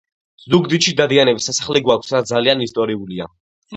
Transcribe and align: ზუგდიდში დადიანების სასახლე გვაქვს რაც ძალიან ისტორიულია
ზუგდიდში 0.53 0.93
დადიანების 1.01 1.49
სასახლე 1.49 1.83
გვაქვს 1.89 2.17
რაც 2.17 2.33
ძალიან 2.35 2.67
ისტორიულია 2.67 3.29